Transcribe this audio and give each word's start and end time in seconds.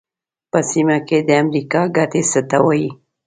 په 0.51 0.59
سیمه 0.71 0.97
کې 1.07 1.17
د 1.27 1.29
امریکا 1.43 1.81
ګټې 1.97 2.21
څه 2.31 2.39
ته 2.49 2.57
وایي. 2.65 2.89